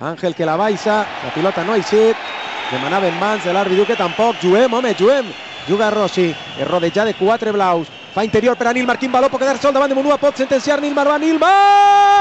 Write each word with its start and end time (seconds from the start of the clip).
Àngel 0.00 0.34
que 0.34 0.44
la 0.44 0.56
baixa, 0.56 1.06
la 1.22 1.30
pilota 1.32 1.64
no 1.64 1.72
ha 1.72 1.78
eixit, 1.80 2.18
demanava 2.70 3.08
en 3.08 3.16
mans 3.16 3.44
de 3.44 3.52
l'àrbitre 3.52 3.86
que 3.88 3.96
tampoc, 3.96 4.36
juguem, 4.42 4.72
home, 4.72 4.92
juguem, 4.98 5.32
juga 5.66 5.88
Rossi, 5.90 6.34
és 6.56 6.68
rodejat 6.68 7.08
de 7.08 7.14
quatre 7.16 7.52
blaus, 7.52 7.88
fa 8.12 8.24
interior 8.24 8.56
per 8.60 8.68
a 8.68 8.74
Nilmar, 8.76 8.98
quin 9.00 9.12
valor 9.12 9.32
pot 9.32 9.40
quedar 9.40 9.56
sol 9.56 9.72
davant 9.72 9.88
de 9.88 9.96
Monua, 9.96 10.18
pot 10.20 10.36
sentenciar 10.36 10.82
Nilmar, 10.84 11.08
va 11.08 11.18
Nilmar, 11.18 12.15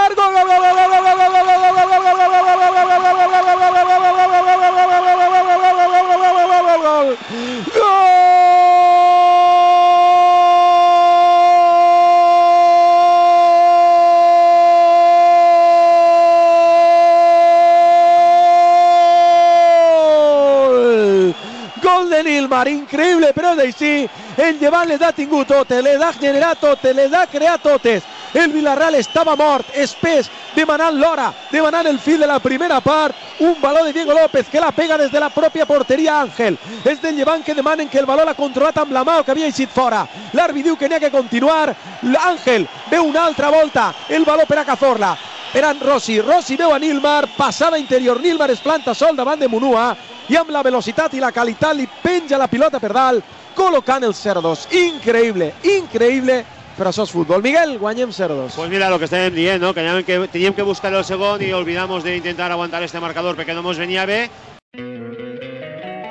Gol 21.85 22.09
de 22.09 22.23
Nilmar, 22.23 22.65
increïble, 22.65 23.27
però 23.37 23.51
és 23.53 23.59
així. 23.61 24.09
El 24.41 24.57
llevant 24.57 24.87
les 24.89 25.03
ha 25.05 25.11
tingut 25.13 25.45
totes, 25.45 25.83
les 25.85 26.01
ha 26.01 26.07
generat 26.17 26.57
totes, 26.57 26.95
les 26.97 27.13
ha 27.13 27.27
creat 27.29 27.61
totes. 27.61 28.07
El 28.33 28.49
Villarreal 28.55 28.97
estava 28.97 29.35
mort, 29.37 29.69
espès, 29.77 30.31
demanant 30.55 30.97
l'hora, 30.97 31.27
demanant 31.51 31.85
el 31.85 31.99
fil 32.01 32.17
de 32.19 32.27
la 32.31 32.39
primera 32.41 32.79
part. 32.81 33.13
Un 33.39 33.53
baló 33.61 33.83
de 33.85 33.93
Diego 33.93 34.17
López 34.17 34.49
que 34.49 34.59
la 34.59 34.71
pega 34.71 34.97
des 34.97 35.11
de 35.11 35.21
la 35.21 35.29
pròpia 35.29 35.67
porteria 35.69 36.17
Àngel. 36.23 36.57
És 36.83 37.03
del 37.03 37.19
llevant 37.19 37.45
que 37.45 37.53
demanen 37.53 37.87
que 37.87 38.01
el 38.01 38.09
baló 38.09 38.25
l'ha 38.25 38.33
controlat 38.33 38.81
amb 38.81 38.91
la 38.91 39.05
mà 39.05 39.19
o 39.19 39.23
que 39.23 39.35
havia 39.35 39.51
eixit 39.53 39.69
fora. 39.69 40.01
L'àrbitre 40.33 40.71
diu 40.71 40.79
que 40.81 40.89
n'hi 40.89 40.97
ha 40.97 41.03
que 41.05 41.13
continuar. 41.13 41.69
L'Àngel 42.01 42.65
veu 42.89 43.05
una 43.11 43.27
altra 43.29 43.53
volta 43.53 43.91
el 44.09 44.25
baló 44.25 44.49
per 44.49 44.57
a 44.57 44.65
Cazorla. 44.65 45.13
Per 45.53 45.63
a 45.63 45.71
Rossi, 45.77 46.19
Rossi 46.19 46.57
veu 46.57 46.73
a 46.73 46.79
Nilmar, 46.79 47.29
passada 47.37 47.77
interior, 47.77 48.19
Nilmar 48.19 48.49
es 48.51 48.59
planta 48.59 48.93
sol 48.93 49.15
de 49.15 49.47
Munua 49.47 49.95
i 50.29 50.37
amb 50.37 50.49
la 50.49 50.63
velocitat 50.65 51.13
i 51.13 51.21
la 51.21 51.31
qualitat 51.31 51.75
li 51.77 51.87
penja 52.01 52.37
la 52.37 52.47
pilota 52.47 52.79
per 52.79 52.91
dalt, 52.93 53.23
col·locant 53.55 54.03
els 54.03 54.19
0-2. 54.25 54.67
Increïble, 54.75 55.51
increïble, 55.77 56.41
però 56.77 56.91
això 56.91 57.05
és 57.05 57.13
futbol. 57.13 57.43
Miguel, 57.43 57.77
guanyem 57.79 58.11
0-2. 58.11 58.55
Pues 58.55 58.69
mira 58.69 58.89
lo 58.89 58.99
que 58.99 59.05
estem 59.05 59.33
dient, 59.33 59.61
¿no? 59.61 59.73
Que 59.73 59.81
teníem 59.81 60.03
que, 60.03 60.27
teníem 60.27 60.53
que 60.53 60.63
buscar 60.63 60.93
el 60.93 61.05
segon 61.05 61.41
y 61.41 61.53
olvidamos 61.53 62.03
de 62.03 62.17
intentar 62.17 62.51
aguantar 62.51 62.83
este 62.83 62.99
marcador 62.99 63.35
porque 63.35 63.53
no 63.53 63.61
nos 63.61 63.77
venía 63.77 64.05
bé. 64.05 64.29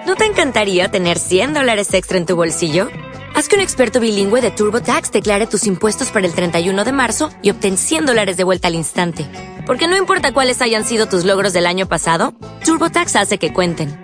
¿No 0.07 0.17
te 0.17 0.27
encantaría 0.27 0.91
tener 0.91 1.19
100 1.19 1.55
dólares 1.55 1.93
extra 1.95 2.19
en 2.19 2.27
tu 2.27 2.37
bolsillo? 2.37 2.89
Haz 3.35 3.49
que 3.49 3.57
un 3.57 3.63
experto 3.63 3.99
bilingüe 3.99 4.41
de 4.41 4.53
TurboTax 4.53 5.11
declare 5.11 5.47
tus 5.47 5.67
impuestos 5.67 6.11
para 6.11 6.27
el 6.27 6.35
31 6.35 6.85
de 6.85 6.93
marzo 6.93 7.31
y 7.43 7.51
obtén 7.51 7.77
100 7.77 8.07
dólares 8.07 8.37
de 8.37 8.45
vuelta 8.45 8.69
al 8.69 8.75
instante. 8.75 9.27
Porque 9.67 9.89
no 9.89 9.97
importa 9.97 10.33
cuáles 10.33 10.63
hayan 10.63 10.85
sido 10.85 11.07
tus 11.07 11.25
logros 11.25 11.53
del 11.53 11.67
año 11.67 11.89
pasado, 11.89 12.35
TurboTax 12.65 13.17
hace 13.17 13.39
que 13.39 13.53
cuenten. 13.53 14.04